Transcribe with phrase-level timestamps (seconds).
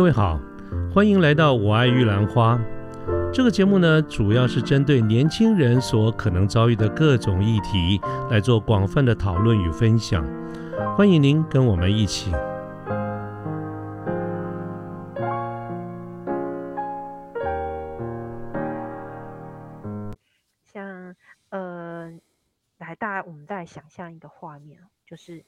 [0.00, 0.40] 各位好，
[0.90, 2.58] 欢迎来到我爱玉兰花。
[3.30, 10.24] 这个节目呢，主要是针对年轻人所可能遭遇的各种议题来做广泛的讨论与分享。
[10.96, 12.32] 欢迎您跟我们一起。
[20.64, 21.14] 像
[21.50, 22.10] 呃，
[22.78, 25.44] 来，大家我们再想象一个画面，就是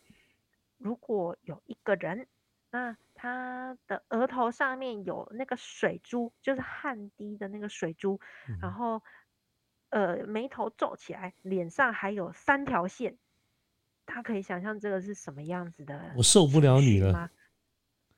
[0.77, 2.27] 如果有一个人，
[2.73, 8.19] 那他的额头上面有那个水珠，就是汗滴的那个水珠，
[8.63, 9.03] 然后
[9.91, 13.19] 呃眉头皱起来，脸上还有三条线，
[14.07, 16.15] 他可以想象这个是什么样子的？
[16.17, 17.31] 我受不了你了吗？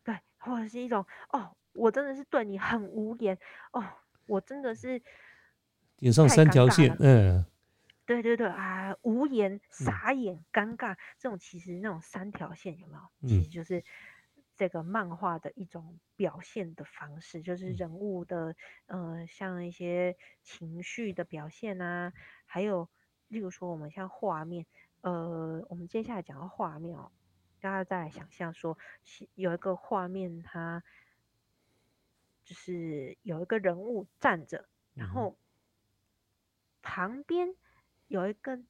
[0.04, 3.36] 对，或者是一种哦，我真的是对你很无言
[3.73, 3.84] 哦，
[4.26, 5.02] 我真的是
[5.98, 7.45] 脸上三条线，嗯，
[8.06, 13.29] 对对对啊，无言、傻眼、尴尬，这种其实那种三条线有没有？
[13.29, 13.82] 其实就是
[14.57, 18.55] 这个漫画的一种表现的方式，就是人物的
[18.87, 22.13] 呃，像一些情绪的表现啊，
[22.47, 22.88] 还有
[23.29, 24.66] 例如说我们像画面，
[25.01, 27.10] 呃，我们接下来讲到画面哦。
[27.60, 28.77] 大家再来想象说，
[29.35, 30.85] 有一个画面，它
[32.45, 35.38] 就是有一个人物站着，然后
[36.82, 37.55] 旁边
[38.07, 38.63] 有一个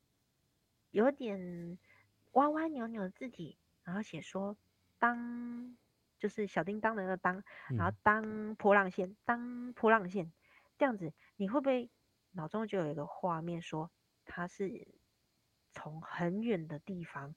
[0.92, 1.76] 有点
[2.32, 4.56] 歪歪扭扭的字体，然后写说
[5.04, 5.76] “当”，
[6.18, 7.42] 就是小叮当的那个“当”，
[7.76, 10.32] 然后“当波浪线”，“当波浪线”
[10.78, 11.90] 这样子，你会不会
[12.30, 13.90] 脑中就有一个画面，说
[14.24, 14.88] 它是
[15.72, 17.34] 从很远的地方？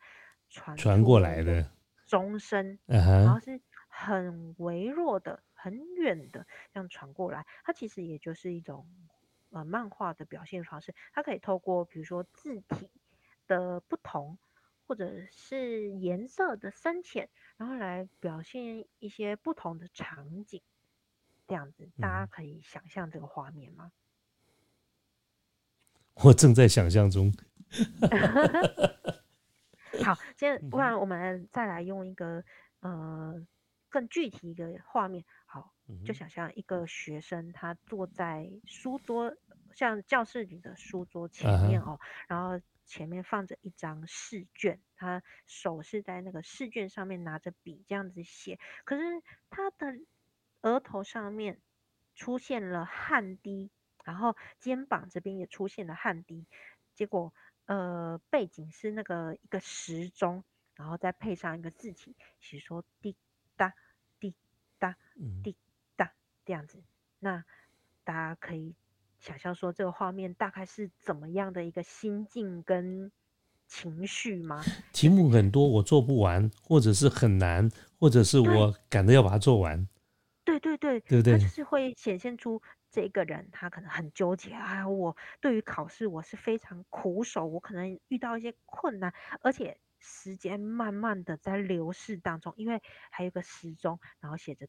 [0.50, 1.70] 传传过来的
[2.06, 7.46] 钟声，然后是很微弱的、很远的这样传过来。
[7.66, 8.88] 它其实也就是一种
[9.50, 10.96] 呃漫画的表现方式。
[11.12, 12.90] 它可以透过比如说字体
[13.46, 14.40] 的不同，
[14.88, 20.62] 或者是颜色的深浅，然后来表现一些不同的场景。
[21.46, 23.92] 这样子，大家可以想象这个画面吗？
[26.24, 27.32] 我正在想象中。
[30.04, 32.44] 好，现在 不然我们再来用一个
[32.80, 33.46] 呃
[33.90, 35.26] 更具体一个画面。
[35.46, 35.74] 好，
[36.06, 39.36] 就想象一个学生他坐在书桌，
[39.78, 50.00] 像教室里的书桌前面哦，然后前面放着一张试卷，他手是在那个试卷上面拿着笔这样子写，可是他的
[50.62, 51.62] 额头上面
[52.16, 53.70] 出现了汗滴，
[54.04, 56.48] 然后肩膀这边也出现了汗滴，
[56.94, 57.32] 结果。
[57.68, 60.46] 呃，背景是那个一个时钟，
[60.76, 63.14] 然后再配上一个字体，写说滴
[63.58, 63.74] 答
[64.22, 64.34] 滴
[64.80, 64.96] 答
[65.44, 65.58] 滴
[65.98, 66.14] 答
[66.46, 66.82] 这样子。
[67.20, 67.44] 那
[68.06, 68.74] 大家可以
[69.20, 73.12] 想象说，这个画面大概是怎么样的一个心境跟
[73.68, 74.64] 情绪吗？
[74.94, 77.70] 题目很多，我做不完，或者是很难，
[78.00, 79.88] 或者是我赶着要把它做完。
[80.46, 81.38] 对对对，对不对？
[81.38, 82.62] 就是会显现出。
[82.90, 94.68] 这个人他可能很纠结啊，我对于考试我是非常苦手，我可能遇到一些困难，而且时间慢慢的在流逝当中，因为还有个时钟，然后写着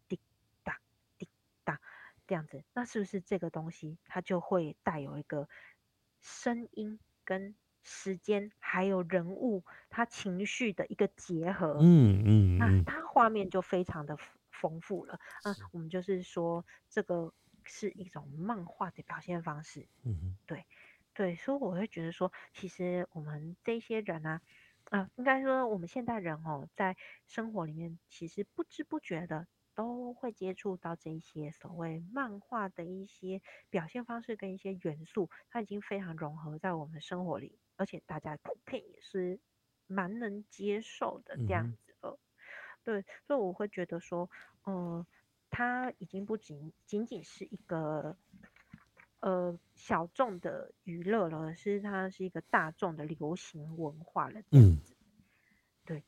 [2.29, 5.49] 这样子，那是不是这个东西它就会带有一个
[6.21, 11.79] 声音跟时间还有人物他情绪的一个结合？
[11.81, 14.17] 嗯嗯，那它画面就非常的
[14.53, 15.19] 丰富了。
[15.43, 17.35] 嗯，我们就是说这个。
[17.71, 20.65] 是一种漫画的表现方式，嗯对，
[21.13, 24.41] 对，所以我会觉得说，其实我们这些人呢，
[24.89, 26.97] 啊，应该说我们现代人哦，在
[27.27, 29.47] 生活里面其实不知不觉的
[29.79, 33.41] 都会接触到这些所谓漫画的一些
[33.71, 39.39] 表现方式跟一些元素，它已经非常融合在我们生活里，而且大家普遍也是
[39.87, 42.19] 蛮能接受的这样子了，
[42.83, 44.29] 对，所以我会觉得说，
[44.67, 45.07] 嗯。
[45.51, 48.15] 它已经不仅仅仅是一个
[49.21, 54.43] 呃小众的娱乐了，是它是一个大众的流行文化了。
[54.51, 54.79] 嗯，
[55.87, 56.05] 对。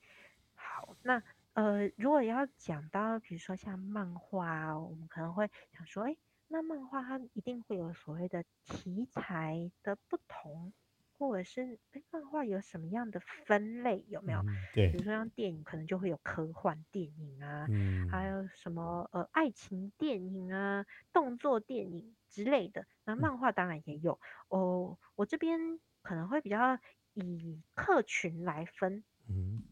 [0.55, 1.23] 好，那
[1.55, 6.17] 呃，如果要讲到比如说像漫画，我们可能会想说，哎，
[6.49, 10.73] 那漫画它一定会有所谓的题材的不同。
[11.19, 14.43] 或者是哎，漫画有什么样的分类有没有？
[14.73, 22.87] 对，比如说像电影，可能就会有科幻电影啊，嗯，还有什么呃爱情电影啊、动作电影之类的。
[23.05, 24.19] 那漫画当然也有
[24.49, 24.97] 哦。
[25.15, 26.79] 我这边可能会比较
[27.13, 29.63] 以客群来分，嗯，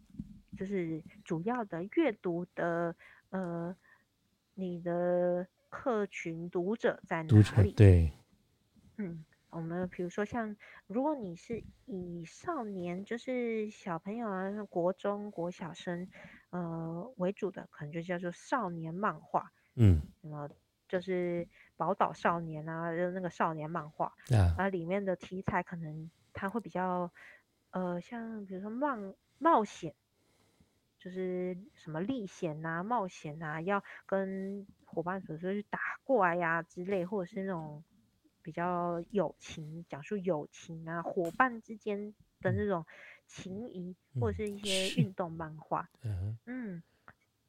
[0.58, 2.94] 就是主要的阅读的
[3.30, 3.76] 呃，
[4.54, 7.72] 你的客群读者在哪里？
[7.72, 8.12] 对，
[8.96, 9.24] 嗯。
[9.50, 10.54] 我们比如说像，
[10.86, 16.06] 如果你是以少年，就是小朋友啊，国中、国小生，
[16.50, 19.50] 呃为主的，可能就叫做少年漫画。
[19.74, 20.50] 嗯什么
[20.86, 27.10] 就是宝岛少年啊，就那个少年漫画，啊，啊，里面的题材可能它会比较，
[27.70, 29.94] 呃，像比如说冒冒险，
[30.98, 37.82] 就是什么历险啊、冒险啊、要跟伙伴所说去打怪呀、之类，或者是那种
[38.42, 42.84] 比较友情，讲述友情啊，伙伴之间的那种
[43.26, 46.82] 情谊，或者是一些运动漫画，嗯，嗯，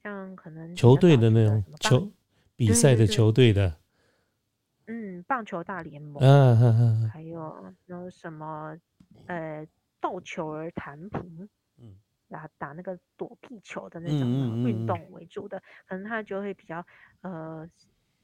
[0.03, 2.11] 像可能球队的那种球
[2.55, 3.77] 比赛的球队的，
[4.87, 6.21] 嗯，棒球大联盟。
[7.11, 8.77] 还有那种什么，
[9.27, 9.65] 呃，
[10.01, 11.49] 斗球儿弹平，嗯，
[12.29, 16.85] 打打那个躲避球的那嗯种运动为主的，可能他就会比较
[17.21, 17.69] 呃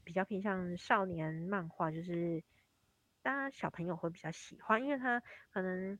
[0.03, 2.43] 比较偏向少年漫画，就是
[3.21, 5.21] 当然小朋友会比较喜欢，因为他
[5.51, 5.97] 可能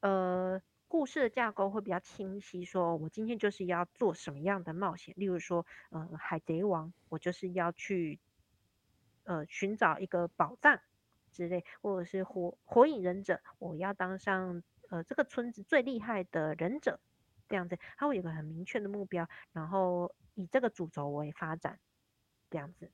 [0.00, 8.18] 呃故事的架构会比较清晰，说我今天就是要做什么样的冒险，例如说，呃，海贼王，我就是要去
[9.24, 10.80] 呃寻找一个宝藏
[11.32, 17.00] 之类，或者是火火影忍者，我要当上呃这个村子最厉害的忍者，
[17.48, 21.78] 这样子，他会有个很明确的目标，然后以这个主轴为发展，
[22.50, 22.90] 这样子，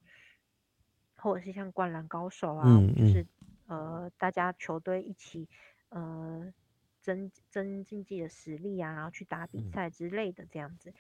[1.17, 3.27] 或者是像灌篮高手啊，嗯就是。
[3.69, 5.49] 呃大家球队一起
[5.89, 6.53] 呃
[7.01, 9.73] 增增竞技的实力啊，然后去打比嗯。
[9.73, 10.93] 赛之类的这样子，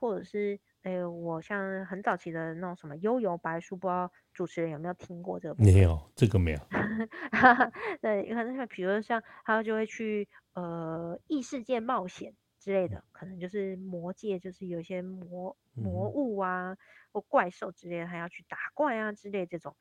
[0.00, 5.62] 或者是诶我像很早期的那种什么悠游白书，不知道主持人有没有听过这个？
[5.62, 6.58] 没有这个没有，
[8.00, 16.76] 对，可能像比如说像他就会去呃异世界冒险之类的，可能就是魔界就是有一些魔魔嗯物啊
[17.12, 19.76] 或怪兽之类的，他要去打怪啊之类这种，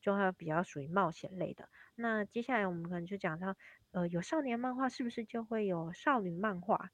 [0.00, 1.68] 就会比较属于冒险类的。
[1.96, 3.56] 那接下来我们可能就讲到，
[3.90, 6.90] 呃，有少年漫画是不是就会有少女漫画？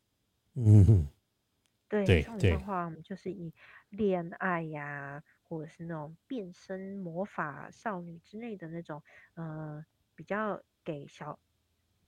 [0.54, 1.06] 嗯哼，
[1.90, 3.54] 对，少女漫画我们就是以
[3.90, 9.02] 恋爱呀，或者是那种变身魔法少女之类的那种，
[9.34, 9.84] 呃，
[10.16, 11.38] 比较给小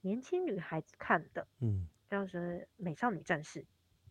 [0.00, 3.64] 年轻女孩子看的，嗯像是美少女战士，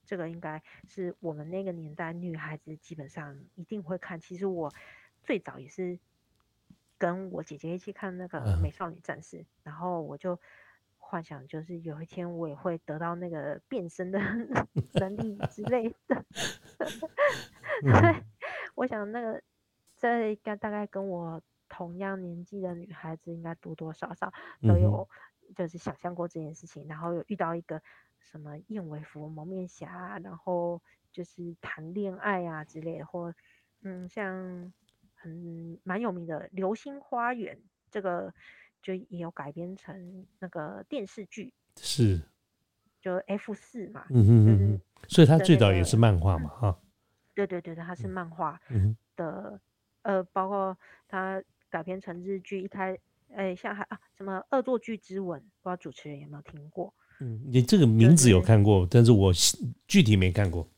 [0.05, 4.19] 这个应该是我们那个年代女孩子基本上一定会看。
[4.19, 4.71] 其实我
[5.23, 5.99] 最早也是
[6.97, 10.39] 跟我姐姐一起看那个嗯美少女战士，然后我就
[10.97, 14.19] 幻想就是有一天我也会得到那个变身的
[14.99, 16.25] 能力之类的。
[17.83, 18.23] 嗯
[18.75, 19.41] 我想那个
[19.95, 25.07] 这应该大概跟我同样年纪的女孩子，应该多多少少都有
[25.55, 27.81] 就是想象过这件事情，然后有遇到一个
[28.19, 33.33] 什么燕尾服蒙面侠啊，然后就是谈恋爱啊之类的，或
[33.81, 34.71] 嗯像
[35.15, 37.55] 很蛮有名的《流星花园》，
[37.89, 38.33] 这个
[38.81, 42.21] 就也有改编成那个电视剧，是，
[43.01, 46.79] 就 F 四嘛，嗯嗯嗯嗯，所以它最早也是漫画嘛哈，
[47.33, 49.59] 对对对对，它是漫画嗯的，
[50.03, 50.77] 呃，包括
[51.07, 52.97] 它改编成日剧，一开，
[53.35, 56.94] 哎，像还啊什么《恶作剧之吻》，不知道主持人有没有听过？
[57.19, 59.31] 嗯，你这个名字有看过，但是我
[59.88, 60.69] 具体没看过，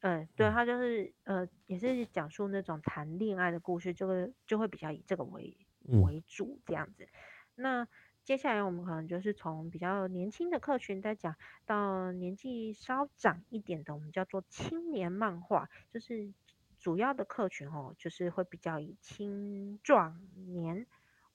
[0.00, 5.54] 嗯，对，他就是呃，也是讲述那种谈恋爱的故事，就会就会比较以这个为
[5.86, 7.06] 嗯为主这样子。
[7.54, 7.86] 那
[8.24, 16.32] 接下来我们可能就是从比较年轻的客群再讲到年纪稍长一点的，我们叫做青年漫画，就是
[16.78, 20.86] 主要的客群哦，就是会比较以青壮年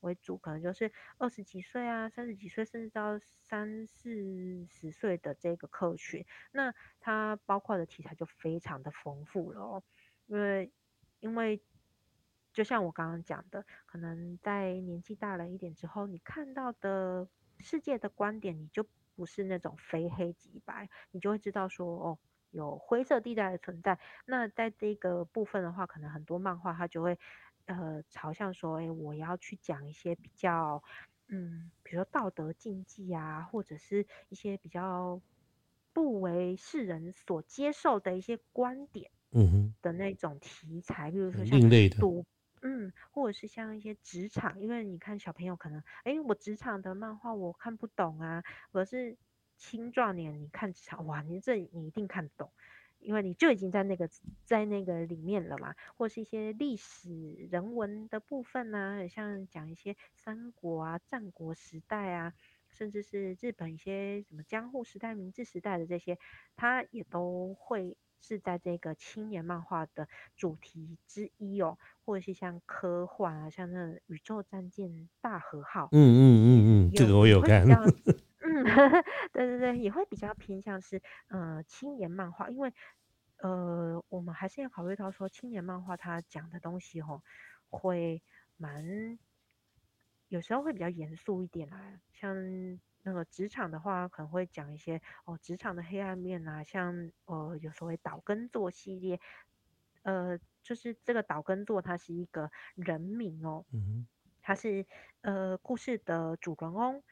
[0.01, 6.25] 为主，可能就是二十几岁啊、三十几岁，甚至到三四十岁的这个客群。
[6.51, 9.83] 那它包括的题材就非常的丰富了哦，
[10.27, 10.71] 因为
[11.19, 11.61] 因为
[12.53, 17.27] 就像我刚刚讲的，可能在年纪大了一点之后，你看到的
[17.59, 22.19] 世界的观点，你就不是那种非黑即白，你就会知道说哦。
[22.51, 27.17] 有灰色地带的存在，那在这个部分的话，可能很多漫画它就会，
[27.71, 30.83] 呃，朝向说，哎，我要去讲一些比较，
[31.27, 35.21] 嗯，比如说道德禁忌啊，或者是一些比较
[35.93, 42.25] 不为世人所接受的一些观点嗯哼，的那种题材，比如说像另类的，赌，
[42.61, 49.17] 嗯，或者是像一些职场，因为你看小朋友可能，哎，我职场的漫画我看不懂啊，可是
[49.57, 52.51] 青壮年你看职场，哇，你这你一定看得懂。
[53.01, 54.09] 因为你就已经在那个
[54.45, 62.33] 在那个里面了嘛，或是一些历史人文的部分呢、像讲一些三国啊、战国时代啊，
[62.69, 66.17] 甚至是日本一些什么江户时代、明治时代的这些，
[66.55, 77.65] 它也都会是在这个青年漫画的主题之一哦，或者是像科幻啊，像那宇宙战舰大和号，嗯嗯嗯嗯，这个我有看
[78.63, 78.65] 嗯，
[79.33, 82.73] 对对对，也会比较偏向是呃青年漫画，因为
[83.37, 87.23] 呃，我们还是要考虑到说，青年漫画它讲的东西吼，
[87.69, 88.21] 会
[88.57, 89.17] 蛮
[90.27, 91.99] 有时候会比较严肃一点啦。
[92.13, 92.35] 像
[93.03, 99.19] 那个职场的话，可能会讲一些哦，职场的黑暗面啊，像呃，有所谓岛根座系列，
[100.03, 104.07] 呃，就是这个岛根座，它是一个人名哦，嗯
[104.43, 104.85] 它是
[105.21, 107.03] 呃故事的主人翁。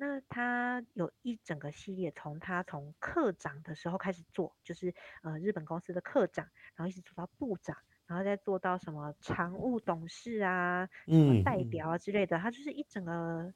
[0.00, 7.76] 那他有一整个系列，从他从课长的时候开始做，就是呃日本公司的课长，然后一直做到部长，
[8.06, 13.52] 然后再做到什么常务董事啊、什么嗯，代表啊之类的，他就是一整个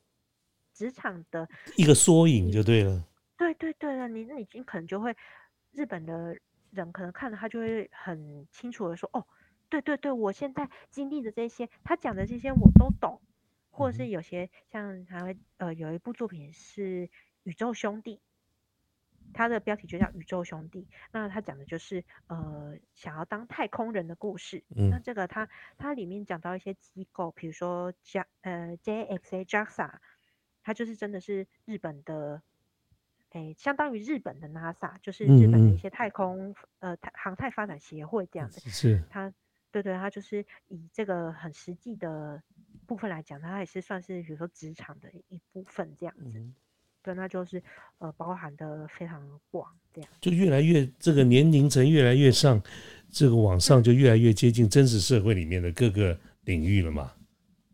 [0.74, 3.04] 职场的一个缩影就对了。
[3.38, 5.16] 对对对了，你你你可能就会
[5.70, 6.36] 日本的
[6.72, 9.24] 人可能看了他就会很清楚的说，哦，
[9.68, 13.20] 对对对，我现在经历的这些，他讲的这些我都懂，
[13.72, 17.08] 或是有些像还会呃有一部作品是
[17.42, 18.16] 《宇宙兄弟》，
[19.32, 24.62] 它的标题就叫《宇宙兄弟》，那它讲的就是呃想要当太空人的故事。
[24.68, 25.02] 那嗯。
[25.02, 25.48] 这个它
[25.78, 29.90] 它里面讲到一些机构，比如说 J 呃 JXA JAXA，
[30.62, 32.42] 它就是真的是日本的，
[33.30, 38.60] 诶，相当于日本的 NASA，就是日本的一些太空呃太航太发展协会这样的。
[38.60, 39.32] 是，它
[39.70, 42.42] 对对，它就是以这个很实际的
[42.86, 46.38] 部分来讲，它也是算是比如说职场的一部分这样子。
[46.38, 46.54] 嗯，
[47.02, 47.62] 对，那就是
[47.98, 50.10] 呃包含的非常广这样。
[50.20, 52.62] 就越来越这个年龄层越来越上，
[53.10, 53.82] 这个往上嗯。
[53.82, 57.04] 就越来越接近真实社会里面的各个领域了嘛。
[57.04, 57.18] 哦，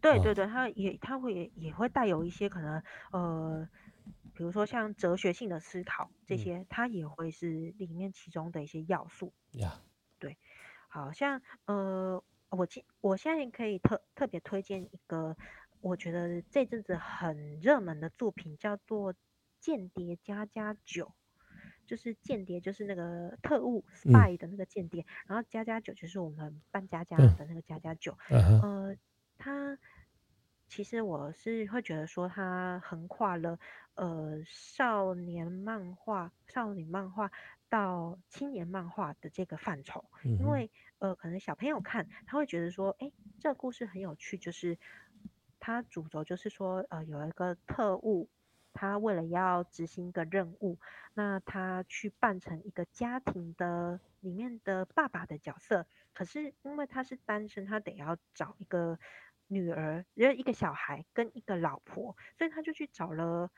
[0.00, 3.68] 对对对，它也它会也也会带有一些可能呃，
[4.32, 9.32] 比如说像哲学性的思考这嗯些，它也会是里面其中的一些要素。
[9.52, 9.80] 呀，
[10.20, 10.38] 对，
[10.88, 15.36] 好像呃，我今我现在可以特特别推荐一个，
[15.80, 19.14] 我觉得这阵子很热门的作品，叫做
[19.60, 21.06] 《间谍加加九》。
[21.86, 28.14] 就是间谍，就是那个特务 spy 的那个间谍，然后加加九就是我们扮家家嗯的那个加加九。
[28.28, 28.94] 呃，
[29.38, 29.78] 他
[30.68, 33.58] 其实我是会觉得说，他横跨了
[33.94, 37.32] 呃少年漫画、少女漫画
[37.68, 44.78] 到青年漫画的这个范畴，因为呃可能小朋友看他会觉得说，哎，这个故事很有趣，就是
[45.60, 48.28] 它主轴就是说，呃有一个特务。
[48.74, 50.78] 他为了要执行一个任务，
[51.12, 55.84] 那他去扮成一个家庭的里面的爸爸的角色，
[56.14, 59.00] 可是因为他是单身，他得要找一个
[59.48, 63.50] 女儿，一个小孩跟一个老婆，所以他就去找了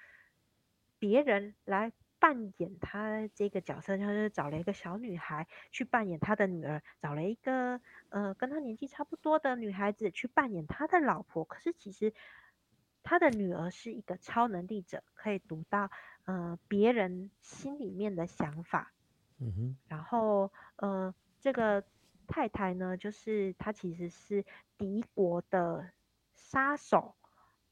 [0.98, 11.44] 别人来扮演他这个角色，就是找了一个小女孩去扮演他的女儿，找了一个呃跟他年纪差不多的女孩子去扮演他的老婆。
[11.44, 12.12] 可是其实
[13.02, 15.90] 他的女儿是一个超能力者，可以读到
[16.26, 18.92] 呃别人心里面的想法，
[19.38, 21.82] 嗯哼，然后呃，这个
[22.28, 24.44] 太太呢，就是她其实是
[24.76, 25.90] 敌国的
[26.34, 27.16] 杀手。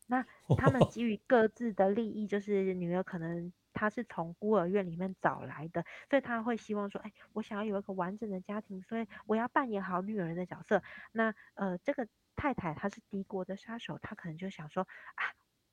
[0.07, 0.25] 那
[0.57, 10.83] 他们基于各自的利益，就是女儿可能她是从孤儿院里面找来的，所以他会希望说，哎，我想要有一个完整的家庭，所以我要扮演好女儿的角色。
[11.13, 14.83] 那呃，这个太太她是敌国的杀手，她可能就想说
[15.15, 15.23] 啊。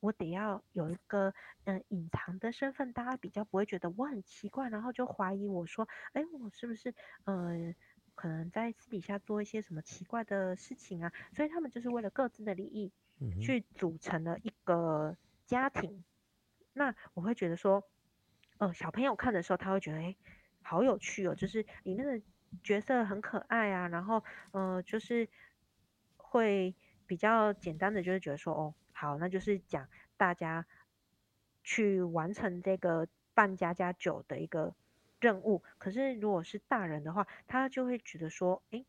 [0.01, 1.33] 我得要有一个
[1.63, 6.93] 嗯、呃隐藏的身份，大家比较不会觉得我很奇怪，然后就怀疑我说，哎，我是不是
[7.23, 7.73] 呃
[8.13, 11.11] 可能在私底下做一些什么奇怪的事情啊？
[11.33, 12.91] 所以他们就是为了各自的利益
[13.41, 16.03] 去组成了一个家庭。
[16.73, 17.89] 那我会觉得说，
[18.57, 20.15] 呃，小朋友看的时候他会觉得，哎，
[20.61, 22.21] 好有趣哦，就是里面的
[22.63, 25.27] 角色很可爱啊，然后呃就是
[26.17, 26.73] 会
[27.05, 30.65] 比较简单的，就是觉得说，哦，好，那就是讲大家
[31.63, 34.73] 去完成这个扮家家酒的一个
[35.19, 35.61] 任务。
[35.77, 38.85] 可是如果是大人的话，他就会觉得说，诶，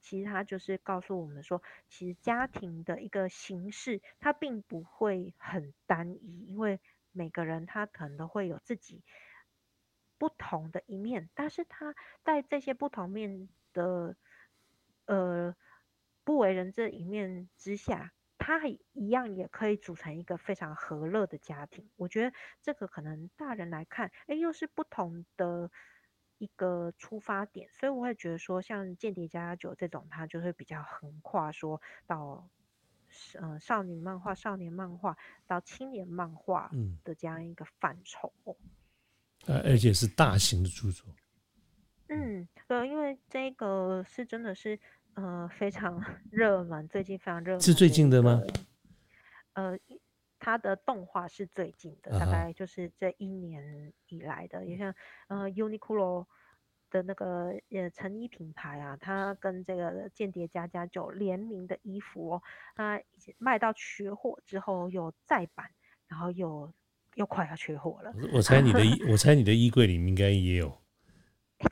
[0.00, 6.78] 其实他就是告诉我们说，其实家庭的一个形式，它并不会很单一，因为
[7.18, 9.02] 每个人他可能都会有自己
[10.18, 14.14] 不同的一面，但是他在这些不同面的
[15.06, 15.56] 呃
[16.22, 21.90] 不为人知的一面之下，他一样也可以组成一个非常和乐的家庭。
[21.96, 25.70] 我觉得这个可能大人来看，哎，又是不同的
[26.38, 32.48] 一个出发点，所以我会觉得说，像《间谍加加酒》这种，它就会比较横跨，说到
[33.34, 38.32] 呃少女漫画、少年漫画到青年漫画嗯，的这样一个范畴。
[39.46, 41.06] 呃，而且是大型的著作。
[42.08, 44.78] 嗯，对，因为这个是真的是
[45.14, 48.40] 呃非常 热门，最近非常热门是最近的吗？
[49.54, 49.78] 呃，
[50.38, 54.94] 它的动画是最近的，啊，大概就是这一年以来的，也像
[55.28, 56.26] 呃 Uniqlo
[56.90, 62.42] 的那个呃成衣品牌啊，它跟这个间谍加加酒联名的衣服哦，
[62.74, 63.00] 它
[63.38, 65.70] 卖到缺货之后又再版，
[66.06, 66.72] 然后又
[67.14, 68.12] 又快要缺货了。
[68.32, 70.80] 我猜你的衣， 我猜你的衣柜里面应该也有。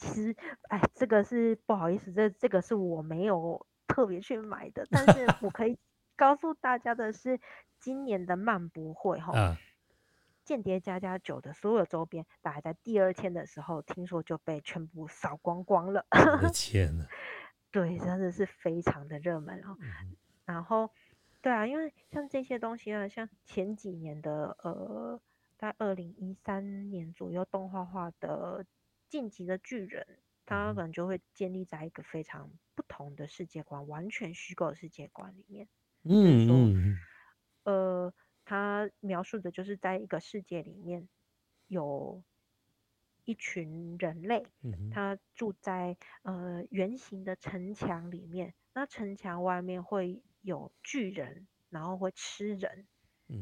[0.01, 0.37] 其实，
[0.69, 5.79] 哎，这个是不好意思，这这个是我没有特别去买的，但是我可以
[6.17, 7.41] 告诉大家的是，
[7.79, 9.57] 今年的漫博会哈。
[10.47, 16.07] 间谍加加酒的所有周边，大概在第二天的时候，听说就被全部扫光光了。
[16.13, 17.05] 我的 天呐，
[17.73, 19.77] 对，真的是非常的热门哦。
[20.45, 20.89] 然后，
[21.43, 25.21] 对啊，因为像这些东西啊，像前几年的呃，
[25.59, 28.63] 在二零一三年左右动画化的
[29.09, 30.07] 《晋级的巨人》，
[30.47, 35.67] 它可能就会建立在一个非常不同的世界观，完全虚构的世界观里面。
[36.05, 36.99] 嗯嗯。
[37.65, 38.15] 呃。
[38.47, 41.09] 他描述的就是在一个世界里面，
[41.67, 42.23] 有
[43.25, 44.47] 一群人类，
[44.93, 48.55] 他住在呃圆形的城墙里面。
[48.73, 52.87] 那城墙外面会有巨人，然后会吃人。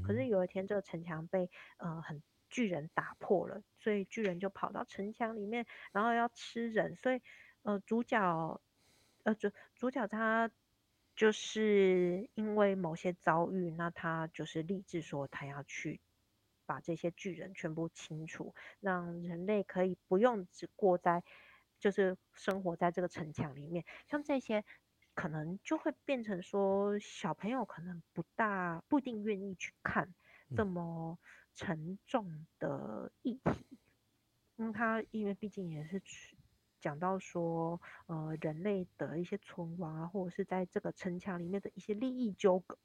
[0.03, 6.97] 可是有一天，这个城墙被呃很巨人打破了，所以巨人就跑到城墙里面，然后要吃人。
[6.97, 7.21] 所以
[7.63, 8.61] 呃主角
[9.23, 10.51] 呃主主角他。
[11.17, 16.01] 就是因为某些遭遇，那他就是立志说，他要去
[16.67, 21.23] 把这些巨人全部清除，让人类可以不用只过在，
[21.79, 23.85] 就是生活在这个城墙里面。
[24.07, 24.65] 像这些，
[25.15, 30.15] 可能就会变成说，小朋友可能不大不一定愿意去看
[30.57, 31.19] 这么
[31.55, 33.79] 沉重的议题，
[34.57, 36.34] 因为他因为毕竟也是去。
[36.85, 42.77] 讲到说，呃，人类的一些存亡啊，或者是在这个城墙里面的一些利益纠葛，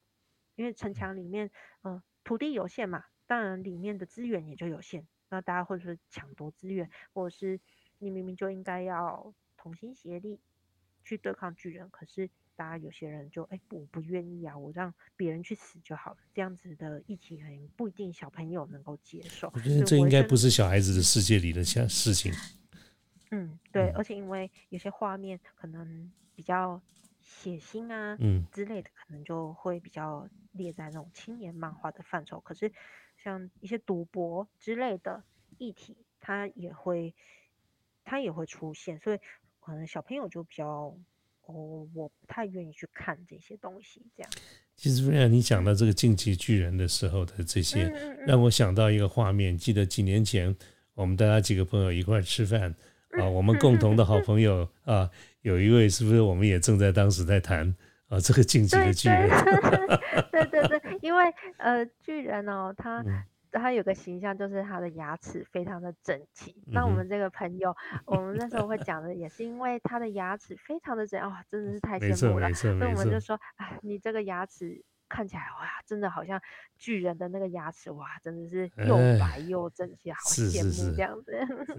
[0.55, 1.51] 因为城墙里面，
[1.81, 7.59] 呃，土地有限嘛，当然里面的资源也就有限，那大家或者是抢夺资源，或者是
[7.97, 10.39] 你明明就应该要同心协力
[11.03, 17.37] 去对抗巨人，可是大家有些人就哎我不愿意啊，我让别人去死就好了，这样子的议题
[17.75, 19.51] 不一定小朋友能够接受。
[19.53, 22.31] 我觉得这应该不是小孩子的世界里的像事情。
[23.31, 26.81] 嗯，对，而且因为有些画面可能比较
[27.21, 32.39] 血腥啊，嗯之类的，可能就会比较列在那种青年漫画的范畴。
[32.39, 32.71] 可是
[33.17, 35.23] 像一些赌博之类的
[35.57, 37.13] 议题，它也会
[38.03, 39.19] 它也会出现，所以
[39.59, 40.97] 可能小朋友就比较
[41.45, 44.01] 哦，我不太愿意去看这些东西。
[44.15, 44.31] 这样，
[44.75, 47.83] 其实，瑞亚，你讲到这个进击巨人的时候的这些，
[48.25, 49.55] 让我想到一个画面。
[49.55, 50.55] 记得几年前，
[50.95, 52.73] 我们大家几个朋友一块吃饭。
[53.11, 55.09] 啊，我们共同的好朋友啊，
[55.41, 57.75] 有一位是不是我们也正在当时在谈
[58.07, 58.19] 啊？
[58.19, 59.29] 这个晋级的巨人，
[60.31, 61.23] 对 对对，因为
[61.57, 63.03] 呃，巨人哦，他
[63.51, 66.55] 他有个形象就是他的牙齿非常的整齐。
[66.67, 72.53] 那我们这个朋友，我们那时候会讲的也是因为他的牙齿非常的整，哇，真的是太羡慕了。
[72.53, 74.83] 所以我们就说，哎，你这个牙齿。
[75.09, 76.39] 看起来哇，真的好像
[76.77, 81.35] 巨人的那个牙齿哇，真的是又白 又整齐，好羡慕这样子。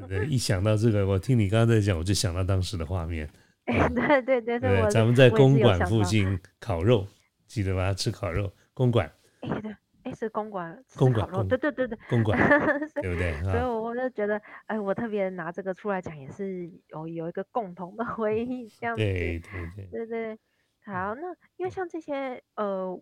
[0.08, 3.30] 对，一想到这个，我听你刚刚在讲，我就想到当时的画面。
[3.70, 7.06] 对对对对，咱们在公馆附近 烤肉，
[7.46, 7.94] 记得吗？
[7.94, 9.10] 吃烤肉，公馆。
[9.42, 12.36] 哎对，哎是公馆，公馆，对对对对，公馆，
[13.00, 13.40] 对不对？
[13.44, 19.02] 所以我就觉得，哎，我特别拿这个出来讲，也是有有一个共同的回忆，这样子。
[19.04, 20.38] 对对对，对对。
[20.84, 22.98] 好，那因为像这些呃。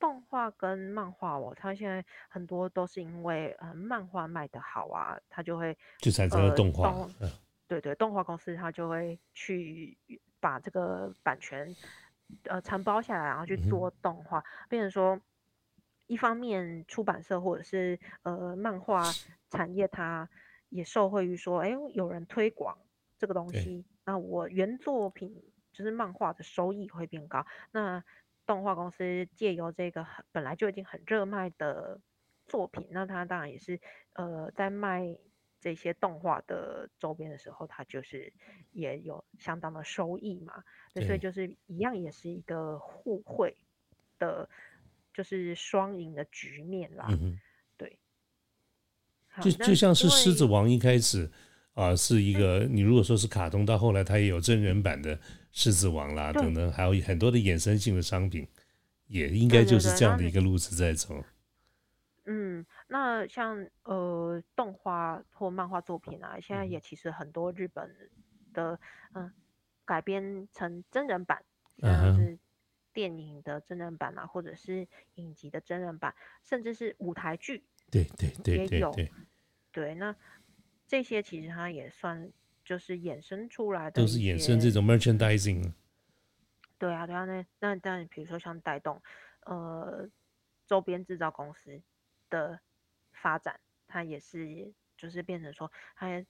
[0.00, 7.06] 动画跟漫画哦，它现在很多都是因为呃漫画卖的好啊，它就会就产生了动画。
[7.68, 9.96] 对对，动画公司它就会去
[10.40, 11.72] 把这个版权
[12.44, 14.42] 呃承包下来，然后去做动画。
[14.68, 15.20] 变成说，
[16.08, 19.04] 一方面出版社或者是呃漫画
[19.50, 20.28] 产业，它
[20.70, 22.76] 也受惠于说，哎，有人推广
[23.18, 25.40] 这个东西，那我原作品
[25.72, 27.46] 就是漫画的收益会变高。
[27.70, 28.02] 那
[28.50, 32.00] 动画公司借由这个本来就已经很热卖的
[32.48, 33.80] 作品，那他当然也是
[34.14, 35.16] 呃在卖
[35.60, 38.32] 这些动画的周边的时候，他就是
[38.72, 40.64] 也有相当的收益嘛。
[40.92, 43.56] 对所以就是一样，也是一个互惠
[44.18, 44.48] 的，
[45.14, 47.06] 就是双赢的局面啦。
[47.76, 47.96] 对，
[49.40, 51.30] 就就像是《狮子王》一开始
[51.74, 55.18] 啊，是一个你如果说是卡通，到后来它也有真人版的。
[55.52, 58.46] 狮子王啦，等等，还有很多的衍生性的商品，
[59.08, 61.24] 也应该就是这样的一个路子在走。
[62.26, 67.92] 嗯，那像呃动画或漫画作品啊，现在也其实很多日本
[68.54, 68.78] 的
[69.12, 69.28] 嗯
[69.84, 71.42] 改编成真人版，
[71.80, 72.38] 像是
[72.92, 78.94] 电影的真人版啊，或者是影集的真人版，甚至是舞台剧，对对对，也有。
[79.72, 80.14] 对，那
[80.90, 82.32] 这些其实它也算。
[82.62, 85.72] 就是衍生出来的，都是衍生这种 merchandising。
[86.78, 89.02] 对啊，对啊，那那但比如说像带动
[89.44, 90.08] 呃
[90.68, 91.82] 周边制造公司
[92.28, 92.60] 的
[93.12, 96.24] 发展，它也是就是变成说它。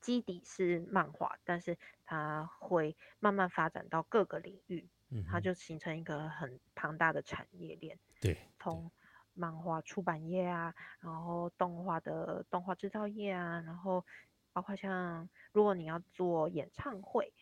[0.00, 4.88] 基底是漫画，但是它会慢慢发展到各个领域，
[5.28, 7.98] 它就形成一个很庞大的产业链。
[8.18, 8.90] 对，从
[9.34, 14.04] 漫画出版业啊，然后动画的动画制造业啊，然后
[14.52, 17.32] 包括像如果你要做演唱会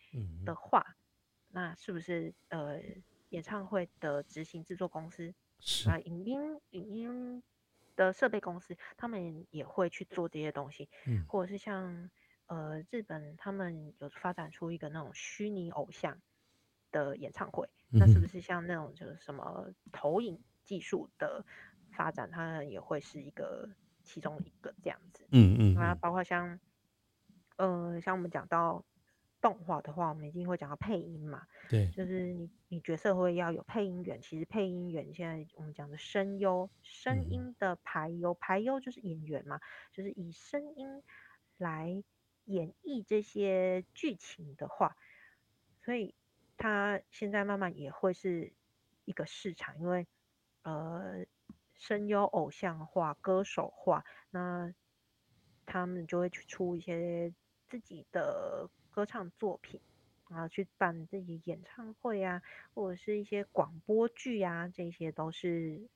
[0.45, 0.95] 的话，
[1.49, 2.79] 那是不是呃
[3.29, 5.33] 演唱会的执行制作公司
[5.87, 7.43] 啊，影音影音
[7.95, 10.89] 的设备公司，他们也会去做这些东西，
[11.27, 12.09] 或者是像。
[12.49, 16.19] 呃，日本他们有发展出一个那种虚拟偶像
[16.91, 21.45] 的演唱会，那是不是像那种就是什么投影技术的
[21.99, 23.69] 发展，它也会是一个
[24.03, 25.25] 其中一个这样子？
[25.31, 25.75] 嗯嗯。
[25.75, 26.57] 啊，包括像，
[27.57, 28.85] 呃，像我们讲到
[29.41, 31.45] 动画的话，我们一定会讲到配音嘛。
[31.67, 31.91] 对。
[31.91, 39.59] 就是你你角色会要有配音员，其实配音员现在我们讲的声优，声音的排优，排优就是演员嘛，
[39.91, 41.03] 就是以声音
[41.57, 42.01] 来。
[42.45, 44.97] 演绎这些剧情的话，
[45.85, 46.15] 所以
[46.57, 48.51] 他现在慢慢也会是
[49.05, 50.07] 一个市场，因为
[50.63, 51.27] 呃
[51.79, 54.71] 声优偶像化、歌手化，那
[55.65, 57.33] 他们就会去出一些
[57.67, 59.81] 自己的歌唱作品，
[60.29, 62.43] 然后去办自己演唱会啊，
[62.75, 65.89] 或者是一些广播剧啊，这些都是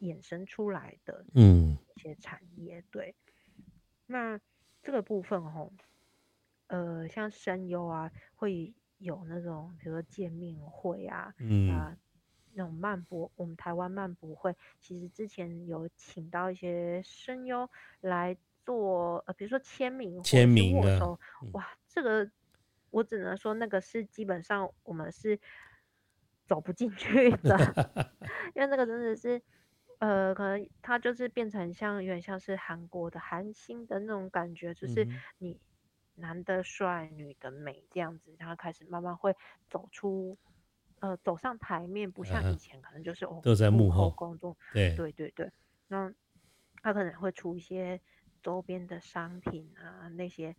[0.00, 2.82] 衍生出来的嗯一些产业。
[2.90, 3.14] 对，
[4.06, 4.40] 那。
[4.82, 5.70] 这个部分吼，
[6.68, 11.34] 呃，像声优啊，会有那种比如说见面会啊，
[11.70, 11.94] 啊，
[12.54, 17.68] 那种漫博，我们台湾漫博会，其实之前有请到一些声优
[18.00, 21.18] 来做，呃，比如说签名、签名的，
[21.52, 22.30] 哇，这个
[22.90, 25.38] 我只能说那个是基本上我们是
[26.46, 27.56] 走不进去的，
[28.54, 29.40] 因为那个真的是。
[30.00, 35.60] 呃，可能他就是变成像有点像是韩国的韩星的那种感觉，就是你
[36.14, 39.36] 男的帅，女的美这样子，然后开始慢慢会
[39.68, 40.38] 走出，
[41.00, 45.50] 呃，走上台面，不像以前可能就是哦都在幕后工作，对对对对，
[45.88, 46.10] 那
[46.82, 48.00] 他可能会出一些
[48.42, 50.54] 周边的商品啊那些，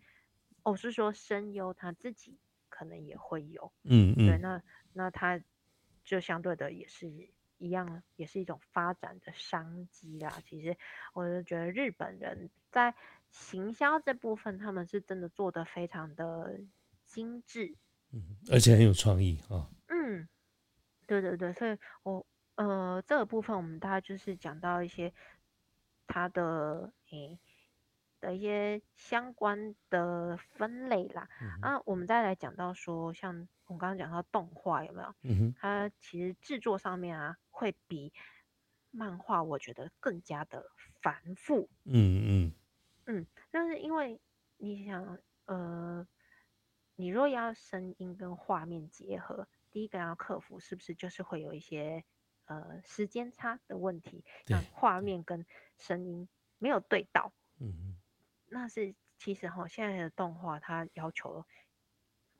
[0.63, 2.37] 哦是说声优他自己
[2.69, 4.61] 可能也会有，嗯嗯，对，那
[4.93, 5.41] 那他
[6.03, 7.09] 就相对的也是。
[7.63, 10.41] 一样也是一种发展的商机啦。
[10.43, 10.75] 其实
[11.13, 12.91] 我就觉得日本人在
[13.29, 16.59] 行销这部分，他们是真的做的非常的
[17.05, 17.75] 精致，
[18.09, 19.69] 嗯，而且很有创意啊。
[19.89, 20.00] 嗯，
[21.07, 25.13] 对对对，所以我呃这个部分我们大概就是讲到一些
[26.07, 27.39] 它的诶
[28.19, 31.27] 的一些相关的分类啦。
[31.61, 33.47] 啊，我们再来讲到说像。
[33.67, 35.15] 我刚刚讲到动画有没有？
[35.21, 38.11] 嗯哼，它其实制作上面啊，会比
[38.89, 40.69] 漫画我觉得更加的
[41.01, 41.69] 繁复。
[41.85, 41.93] 嗯
[42.27, 42.53] 嗯
[43.05, 44.19] 嗯，但是因为
[44.57, 46.05] 你想，呃，
[46.97, 52.03] 你若要声音跟画面结合，第一个要克服是不是就是会有一些
[52.45, 54.23] 呃时间差的问题？
[54.45, 55.45] 让，画面跟
[55.77, 57.33] 声音没有对到。
[57.59, 57.97] 嗯嗯，
[58.47, 61.45] 那是其实哈，现在的动画它要求。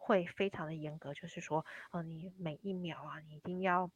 [0.03, 3.91] 会非常的严格，就是说，呃，你每一秒啊，你一定要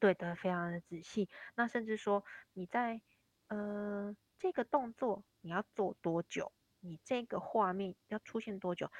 [0.00, 1.28] 对得非常的仔细。
[1.54, 3.00] 那甚至说，你在
[3.46, 8.90] 呃这个动作你要做多久，你这个画面要出现多久，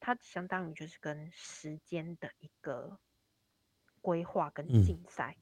[0.00, 2.98] 它相当于就是跟时间的一个
[4.00, 5.36] 规划跟竞赛。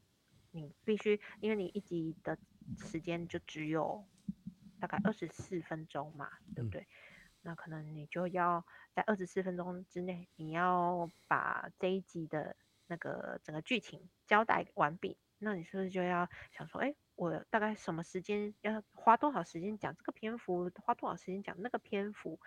[0.50, 2.38] 你必须，因为你一集的
[2.78, 4.06] 时间就只有
[4.80, 6.86] 大概二十四分钟嘛，对不对？
[7.42, 8.64] 那可能你就要
[8.94, 15.18] 在二十四分钟之内，你要把这一集的那个整个剧情交代完毕。
[15.38, 22.40] 那你是不是就要想说，哎，我大概什么时间要花多少时间讲这个篇幅，花多少时间讲那个篇幅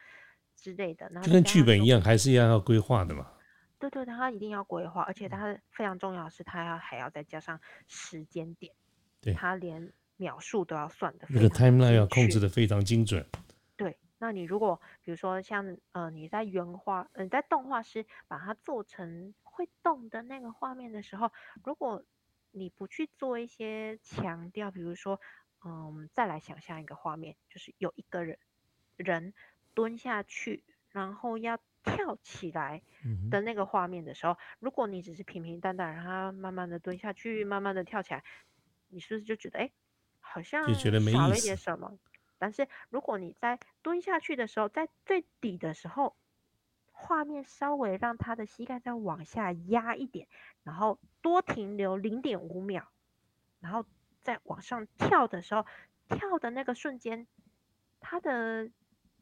[0.59, 1.09] 之类的？
[1.21, 3.31] 就跟剧本一样，还是一样要规划的嘛？
[3.79, 8.73] 对对，他一定要规划，而且它非常重要的是，它要还要再加上时间点，
[9.21, 13.25] 对，它连秒数都要算的，那个 timeline 要控制的非常精准。
[13.77, 21.31] 对那你如果比如说像呃你在原画，嗯在动画师把它做成会动的那个画面的时候，
[21.63, 22.03] 如果
[22.51, 25.21] 你不去做一些强调，比如说
[25.63, 28.37] 嗯再来想象一个画面，就是有一个人
[28.97, 29.33] 人
[29.79, 30.61] 蹲下去，
[30.91, 32.81] 然后要跳起来
[33.31, 38.25] 的那个画面的时候，如果你只是平平淡淡让他慢慢的蹲下去，慢慢的跳起来，
[38.89, 39.71] 你是不是就觉得哎
[40.19, 41.97] 好像少了一点什么？
[42.37, 46.17] 但是如果你在蹲下去的时候，在最底的时候，
[46.91, 50.27] 画面稍微让他的膝盖再往下压一点，
[50.63, 52.89] 然后多停留零点五秒，
[53.61, 53.85] 然后
[54.21, 55.65] 再往上跳的时候，
[56.09, 57.25] 跳的那个瞬间，
[58.01, 58.69] 他的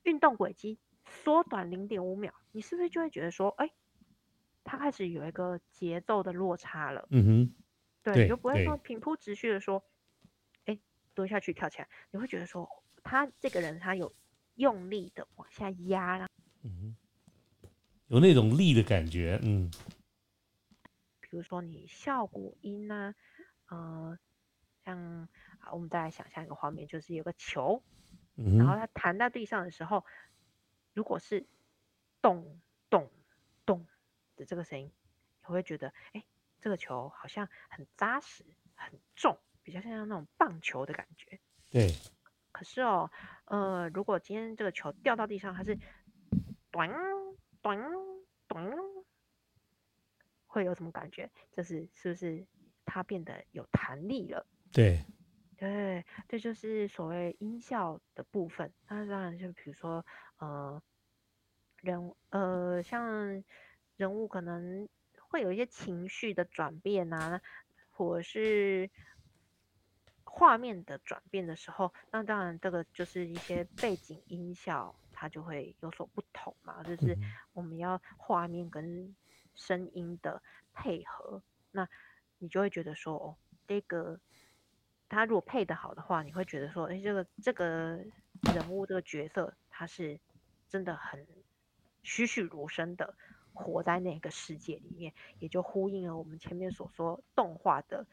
[0.08, 3.70] 运动轨迹缩短零点五秒，你是不是就会觉得说，哎，
[4.64, 7.06] 他开始有一个节奏的落差了？
[7.12, 7.56] 嗯哼，
[8.04, 9.84] 对，你就不会说平铺直叙的说，
[10.64, 10.80] 哎，
[11.14, 12.70] 蹲下去跳起来，你会觉得说，
[13.04, 14.16] 他这个人他有
[14.56, 16.30] 用力的往下压了。
[16.64, 16.96] 嗯哼。
[18.08, 19.70] 有那种力的感觉，嗯，
[21.20, 23.14] 比如说你效果音呢，
[23.68, 24.18] 呃，
[24.86, 25.28] 像
[25.60, 27.84] 啊，我们再来想象一个画面，就是有个球，
[28.58, 30.06] 然后它弹到地上的时候，
[30.94, 31.46] 如果是
[32.22, 33.10] 咚咚
[33.66, 33.86] 咚
[34.36, 34.92] 的这个声音，
[35.42, 36.24] 你会觉得，哎，
[36.62, 38.46] 这个球好像很扎实、
[38.76, 41.40] 很重，比较像那种棒球的感觉。
[41.70, 41.92] 对。
[42.52, 43.12] 可是哦，
[43.46, 45.78] 呃，如果今天这个球掉到地上，它是
[46.72, 46.88] 咚。
[47.60, 47.76] 咚
[48.48, 48.64] 咚，
[50.46, 51.30] 会有什么感觉？
[51.52, 52.46] 就是是不是
[52.86, 54.46] 它变得有弹力了？
[54.72, 55.04] 对，
[55.58, 58.72] 对，这就是所谓音效的部分。
[58.88, 60.06] 那当然就比如说，
[60.38, 60.82] 呃，
[61.82, 63.44] 人呃，像
[63.96, 64.88] 人物可能
[65.20, 67.42] 会有一些情绪的转变啊，
[67.90, 68.90] 或者是
[70.24, 74.96] 画面的转变的时候，那当然这个就是一些背景音效。
[75.20, 77.18] 它就会有所不同嘛，就是
[77.54, 79.16] 我们要画面跟
[79.56, 80.44] 声音的
[80.74, 81.42] 配合，
[81.72, 81.90] 那
[82.38, 84.20] 你就会觉得说，哦，这个
[85.10, 87.68] 他如果配得好的话，你会觉得说，哎，这个这个
[88.54, 90.20] 人物这个角色他是
[90.70, 91.26] 真的很
[92.04, 93.14] 栩栩如生的
[93.54, 98.06] 活在那个世界里面，也就呼应了我们前面所说动画的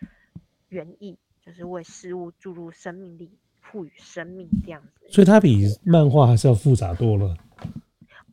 [0.69, 3.39] 原意，就是为事物注入生命力。
[3.67, 7.35] 赋予生命这样子，所以它比漫画还是要复杂多了。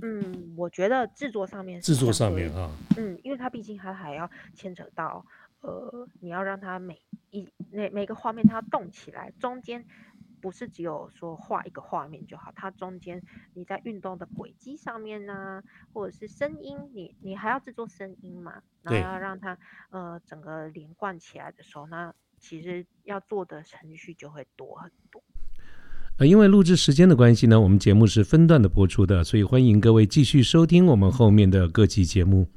[0.02, 5.26] 嗯，我觉得制作上面，制作上面啊，嗯，因为它毕竟它还要牵扯到，
[5.62, 9.84] 呃，你要让它每一那每个画面它要动起来，中间
[10.39, 13.22] 不是只有说画一个画面就好，它中间
[13.54, 15.63] 你在运动的轨迹上面呢，
[15.94, 19.58] 或者是声音，你你还要制作声音嘛，然后要让它
[19.89, 25.24] 呃整个连贯起来的时候，那其实要做的程序就会多很多。
[26.17, 32.48] 呃因为录制时间的关系呢，我们节目是分段的播出的，所以欢迎各位继续收听我们后面的各期节目。